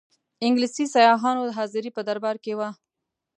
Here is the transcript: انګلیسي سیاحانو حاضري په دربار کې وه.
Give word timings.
انګلیسي 0.45 0.85
سیاحانو 0.95 1.53
حاضري 1.57 1.89
په 1.93 2.01
دربار 2.07 2.35
کې 2.43 2.53
وه. 2.59 2.69